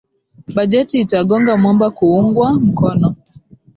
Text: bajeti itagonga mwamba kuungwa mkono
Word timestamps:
bajeti 0.55 0.95
itagonga 1.03 1.53
mwamba 1.61 1.87
kuungwa 1.97 2.47
mkono 2.65 3.07